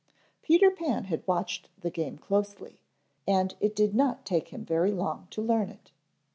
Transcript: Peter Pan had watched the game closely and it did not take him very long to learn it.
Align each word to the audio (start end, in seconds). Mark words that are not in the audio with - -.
Peter 0.41 0.71
Pan 0.71 1.03
had 1.03 1.21
watched 1.27 1.69
the 1.81 1.91
game 1.91 2.17
closely 2.17 2.81
and 3.27 3.53
it 3.59 3.75
did 3.75 3.93
not 3.93 4.25
take 4.25 4.47
him 4.47 4.65
very 4.65 4.91
long 4.91 5.27
to 5.29 5.43
learn 5.43 5.69
it. 5.69 5.91